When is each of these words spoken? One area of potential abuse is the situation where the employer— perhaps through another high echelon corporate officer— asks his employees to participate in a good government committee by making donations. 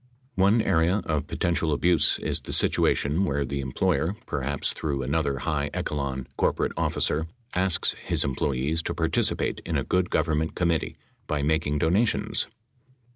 One 0.33 0.63
area 0.63 1.03
of 1.05 1.27
potential 1.27 1.71
abuse 1.71 2.17
is 2.17 2.41
the 2.41 2.53
situation 2.53 3.23
where 3.23 3.45
the 3.45 3.61
employer— 3.61 4.15
perhaps 4.25 4.73
through 4.73 5.03
another 5.03 5.37
high 5.37 5.69
echelon 5.75 6.25
corporate 6.37 6.71
officer— 6.75 7.27
asks 7.65 7.93
his 8.03 8.23
employees 8.23 8.81
to 8.81 8.95
participate 8.95 9.61
in 9.63 9.77
a 9.77 9.83
good 9.83 10.09
government 10.09 10.55
committee 10.55 10.95
by 11.27 11.43
making 11.43 11.77
donations. 11.77 12.47